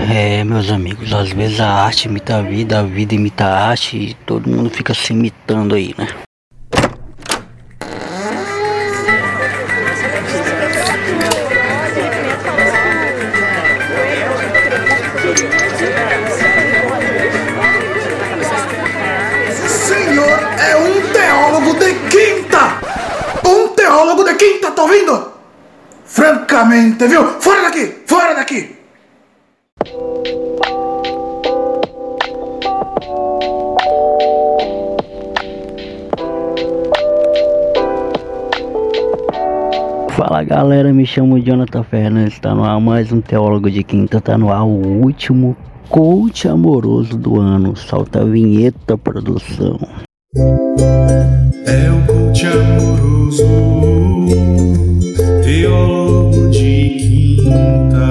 [0.00, 3.96] É, meus amigos, às vezes a arte imita a vida, a vida imita a arte
[3.96, 6.08] e todo mundo fica se imitando aí, né?
[19.68, 22.78] Senhor é um teólogo de quinta!
[23.46, 25.32] Um teólogo de quinta, tá ouvindo?
[26.04, 27.40] Francamente, viu?
[27.40, 28.02] Fora daqui!
[28.06, 28.81] Fora daqui!
[40.24, 44.38] Fala galera, me chamo Jonathan Fernandes, tá no ar mais um Teólogo de Quinta, tá
[44.38, 45.56] no ar o último
[45.88, 47.74] coach amoroso do ano.
[47.74, 49.80] Solta a vinheta, produção.
[51.66, 53.42] É um coach amoroso,
[55.42, 58.04] teólogo de quinta.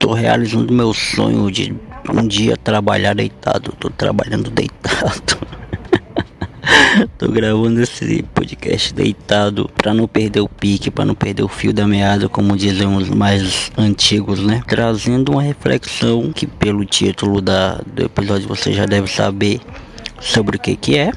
[0.00, 1.72] Tô realizando meu sonho de
[2.12, 3.72] um dia trabalhar deitado.
[3.78, 5.38] Tô trabalhando deitado.
[7.18, 11.72] Tô gravando esse podcast deitado pra não perder o pique, pra não perder o fio
[11.72, 14.62] da meada, como dizem os mais antigos, né?
[14.66, 19.60] Trazendo uma reflexão que pelo título da, do episódio você já deve saber
[20.20, 21.12] sobre o que que é.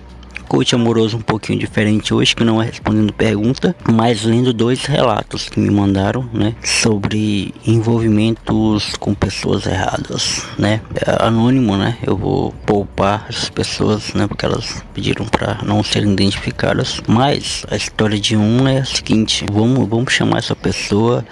[0.48, 5.50] Coach amoroso um pouquinho diferente hoje, que não é respondendo pergunta, mas lendo dois relatos
[5.50, 12.52] que me mandaram, né, sobre envolvimentos com pessoas erradas, né, é anônimo, né, eu vou
[12.66, 18.36] poupar essas pessoas, né, porque elas pediram para não serem identificadas, mas a história de
[18.36, 21.26] um é a seguinte, vamos, vamos chamar essa pessoa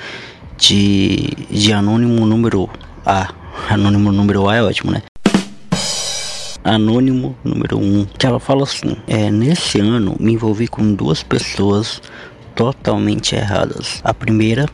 [0.57, 2.69] de, de anônimo número
[3.05, 3.29] A,
[3.69, 5.02] anônimo número A é ótimo, né,
[6.66, 11.22] Anônimo número 1, um, que ela fala assim: é, Nesse ano me envolvi com duas
[11.22, 12.02] pessoas
[12.55, 14.02] totalmente erradas.
[14.03, 14.66] A primeira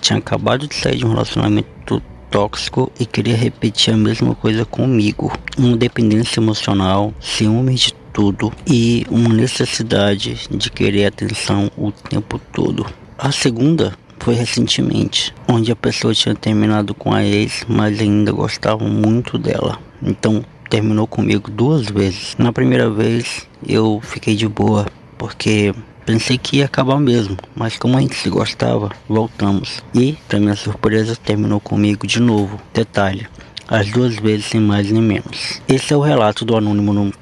[0.00, 5.32] tinha acabado de sair de um relacionamento tóxico e queria repetir a mesma coisa comigo.
[5.56, 12.84] Uma dependência emocional, ciúme de tudo e uma necessidade de querer atenção o tempo todo.
[13.16, 18.84] A segunda foi recentemente, onde a pessoa tinha terminado com a ex, mas ainda gostava
[18.84, 19.78] muito dela.
[20.02, 20.44] Então
[20.76, 22.36] terminou comigo duas vezes.
[22.38, 27.96] Na primeira vez eu fiquei de boa, porque pensei que ia acabar mesmo, mas como
[27.96, 29.82] a gente se gostava, voltamos.
[29.94, 32.60] E, para minha surpresa, terminou comigo de novo.
[32.74, 33.26] Detalhe,
[33.66, 35.62] as duas vezes sem mais nem menos.
[35.66, 37.12] Esse é o relato do anônimo no,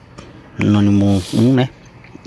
[0.58, 1.68] anônimo 1, né?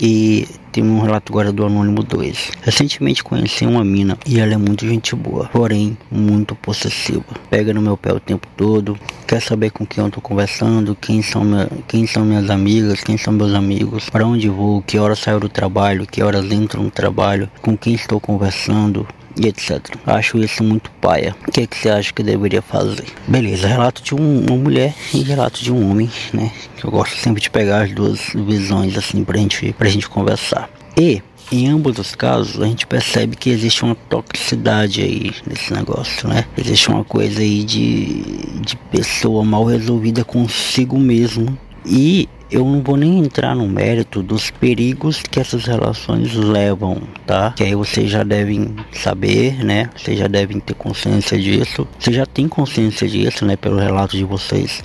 [0.00, 2.52] E tem um relato agora do Anônimo 2.
[2.62, 7.24] Recentemente conheci uma mina e ela é muito gente boa, porém muito possessiva.
[7.50, 11.20] Pega no meu pé o tempo todo, quer saber com quem eu tô conversando, quem
[11.20, 15.18] são, minha, quem são minhas amigas, quem são meus amigos, para onde vou, que horas
[15.18, 19.06] saio do trabalho, que horas entro no trabalho, com quem estou conversando,
[19.38, 19.80] e etc.
[20.06, 21.34] Acho isso muito paia.
[21.46, 23.04] O que, é que você acha que deveria fazer?
[23.26, 26.50] Beleza, relato de um, uma mulher e relato de um homem, né?
[26.82, 30.68] Eu gosto sempre de pegar as duas visões assim pra gente, pra gente conversar.
[30.96, 36.28] E em ambos os casos, a gente percebe que existe uma toxicidade aí nesse negócio,
[36.28, 36.44] né?
[36.56, 38.22] Existe uma coisa aí de,
[38.60, 41.58] de pessoa mal resolvida consigo mesmo.
[41.88, 47.52] E eu não vou nem entrar no mérito dos perigos que essas relações levam, tá?
[47.56, 49.90] Que aí vocês já devem saber, né?
[49.96, 51.86] Vocês já devem ter consciência disso.
[51.98, 53.56] Vocês já têm consciência disso, né?
[53.56, 54.82] Pelo relato de vocês,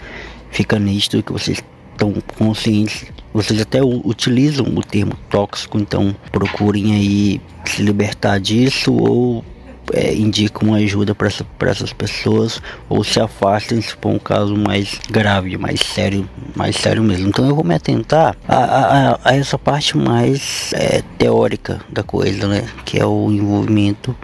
[0.50, 3.06] fica nítido que vocês estão conscientes.
[3.34, 9.44] Vocês até utilizam o termo tóxico, então procurem aí se libertar disso ou
[9.92, 15.00] é, indicam ajuda para essa, essas pessoas ou se afastem se for um caso mais
[15.10, 17.28] grave, mais sério, mais sério mesmo.
[17.28, 22.48] Então eu vou me atentar a, a, a essa parte mais é, teórica da coisa,
[22.48, 22.68] né?
[22.86, 24.16] Que é o envolvimento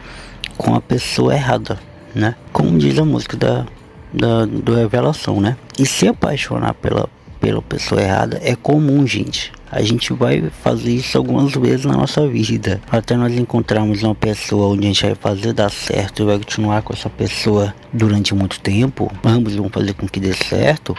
[0.58, 1.80] com a pessoa errada,
[2.14, 2.36] né?
[2.54, 3.66] Como diz a música da,
[4.14, 5.58] da do Revelação, né?
[5.78, 7.10] E se apaixonar pela
[7.40, 9.52] pela pessoa errada é comum, gente.
[9.72, 12.82] A gente vai fazer isso algumas vezes na nossa vida.
[12.90, 16.82] Até nós encontrarmos uma pessoa onde a gente vai fazer dar certo e vai continuar
[16.82, 19.12] com essa pessoa durante muito tempo.
[19.24, 20.96] Ambos vão fazer com que dê certo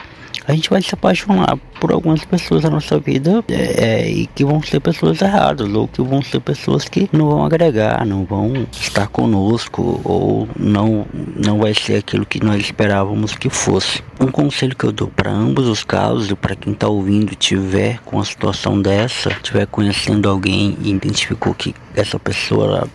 [0.47, 4.45] a gente vai se apaixonar por algumas pessoas na nossa vida é, é, e que
[4.45, 8.67] vão ser pessoas erradas ou que vão ser pessoas que não vão agregar, não vão
[8.73, 11.07] estar conosco ou não
[11.37, 14.03] não vai ser aquilo que nós esperávamos que fosse.
[14.21, 17.99] Um conselho que eu dou para ambos os casos e para quem está ouvindo tiver
[18.05, 22.89] com uma situação dessa, tiver conhecendo alguém e identificou que essa pessoa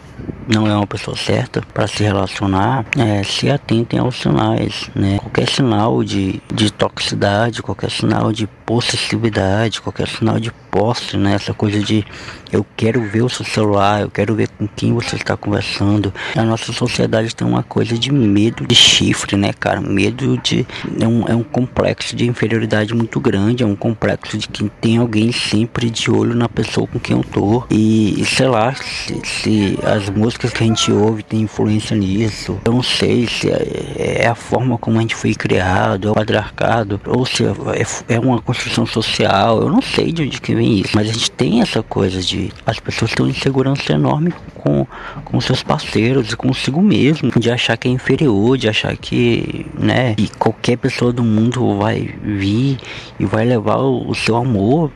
[0.47, 5.19] não é uma pessoa certa para se relacionar, é, se atentem aos sinais, né?
[5.35, 11.33] Qualquer sinal de, de toxicidade, qualquer sinal de possessividade, qualquer sinal de posse, né?
[11.33, 12.05] Essa coisa de
[12.51, 16.13] eu quero ver o seu celular, eu quero ver com quem você está conversando.
[16.35, 19.81] A nossa sociedade tem uma coisa de medo de chifre, né, cara?
[19.81, 20.65] Medo de.
[20.99, 24.97] É um, é um complexo de inferioridade muito grande, é um complexo de que tem
[24.97, 27.63] alguém sempre de olho na pessoa com quem eu tô.
[27.69, 32.57] E, e sei lá, se, se, as músicas que a gente ouve tem influência nisso.
[32.65, 36.13] Eu não sei se é, é a forma como a gente foi criado, é o
[36.13, 39.59] patriarcado, ou se é, é uma construção social.
[39.61, 42.51] Eu não sei de onde que vem isso, mas a gente tem essa coisa de
[42.63, 44.85] as pessoas têm uma insegurança enorme com,
[45.23, 50.13] com seus parceiros e consigo mesmo, de achar que é inferior, de achar que, né,
[50.17, 52.77] e qualquer pessoa do mundo vai vir
[53.19, 54.91] e vai levar o, o seu amor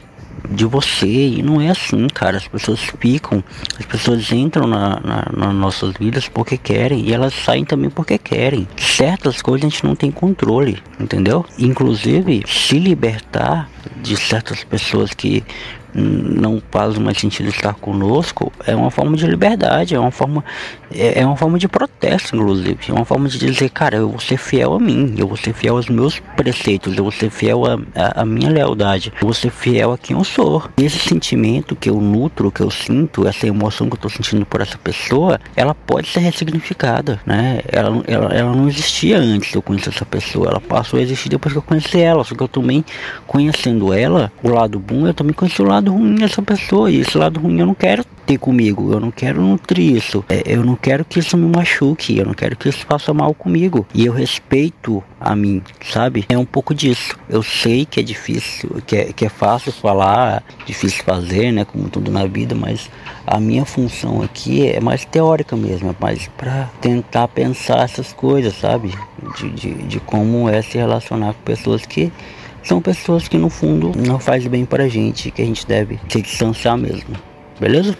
[0.49, 2.37] de você e não é assim, cara.
[2.37, 3.43] As pessoas ficam,
[3.79, 8.17] as pessoas entram na, na, nas nossas vidas porque querem e elas saem também porque
[8.17, 8.67] querem.
[8.77, 11.45] Certas coisas a gente não tem controle, entendeu?
[11.57, 13.69] Inclusive, se libertar
[14.01, 15.43] de certas pessoas que
[15.93, 20.43] não faz mais sentido estar conosco é uma forma de liberdade, é uma forma
[20.93, 24.37] é, uma forma de protesto, inclusive, é uma forma de dizer, cara, eu vou ser
[24.37, 28.25] fiel a mim, eu vou ser fiel aos meus preceitos, eu vou ser fiel à
[28.25, 30.63] minha lealdade, eu vou ser fiel a quem eu sou.
[30.77, 34.61] Esse sentimento que eu nutro, que eu sinto, essa emoção que eu estou sentindo por
[34.61, 37.61] essa pessoa, ela pode ser ressignificada, né?
[37.67, 41.29] Ela, ela, ela não existia antes de eu conhecer essa pessoa, ela passou a existir
[41.29, 42.83] depois que eu conheci ela, só que eu também
[43.69, 46.89] conhecendo ela, o lado bom, eu também conheci o lado ruim dessa pessoa.
[46.89, 48.91] E esse lado ruim eu não quero ter comigo.
[48.91, 50.23] Eu não quero nutrir isso.
[50.29, 52.17] É, eu não quero que isso me machuque.
[52.17, 53.85] Eu não quero que isso faça mal comigo.
[53.93, 55.61] E eu respeito a mim,
[55.91, 56.25] sabe?
[56.29, 57.17] É um pouco disso.
[57.29, 61.65] Eu sei que é difícil, que é, que é fácil falar, difícil fazer, né?
[61.65, 62.89] Como tudo na vida, mas
[63.25, 68.55] a minha função aqui é mais teórica mesmo, é mais para tentar pensar essas coisas,
[68.55, 68.93] sabe?
[69.37, 72.11] De, de, de como é se relacionar com pessoas que
[72.63, 76.21] são pessoas que no fundo não faz bem pra gente, que a gente deve se
[76.21, 77.15] distanciar mesmo.
[77.59, 77.97] Beleza?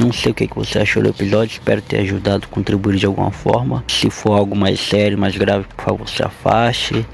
[0.00, 3.84] Não sei o que, você achou do episódio, espero ter ajudado, contribuir de alguma forma.
[3.88, 7.06] Se for algo mais sério, mais grave, por favor, se afaste.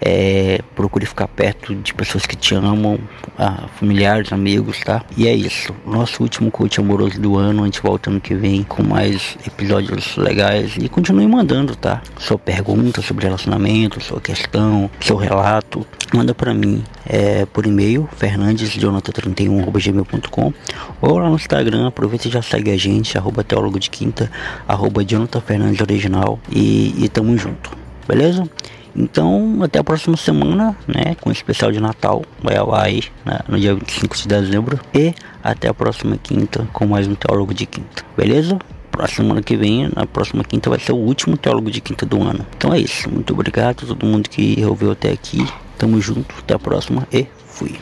[0.00, 2.98] É, procure ficar perto de pessoas que te amam,
[3.38, 5.04] ah, familiares, amigos, tá?
[5.16, 5.74] E é isso.
[5.86, 7.62] Nosso último coach amoroso do ano.
[7.62, 10.76] A gente volta ano que vem com mais episódios legais.
[10.76, 12.02] E continue mandando, tá?
[12.18, 15.86] Sua pergunta sobre relacionamento, sua questão, seu relato.
[16.14, 20.52] Manda para mim é, por e-mail, fernandesjonathan31.gmail.com
[21.00, 21.88] ou lá no Instagram.
[21.88, 24.30] Aproveita e já segue a gente, arroba teólogo de quinta,
[24.66, 26.38] arroba Jonathan Fernandes Original.
[26.50, 27.70] E, e tamo junto,
[28.06, 28.48] beleza?
[28.94, 31.14] Então, até a próxima semana, né?
[31.20, 32.22] Com o especial de Natal.
[32.42, 34.80] Vai ao aí né, no dia 25 de dezembro.
[34.94, 35.14] E
[35.44, 38.04] até a próxima quinta com mais um Teólogo de Quinta.
[38.16, 38.58] Beleza?
[38.98, 42.22] A semana que vem, na próxima quinta, vai ser o último Teólogo de Quinta do
[42.22, 42.46] ano.
[42.56, 43.10] Então é isso.
[43.10, 45.46] Muito obrigado a todo mundo que ouviu até aqui.
[45.76, 46.34] Tamo junto.
[46.38, 47.78] Até a próxima e fui.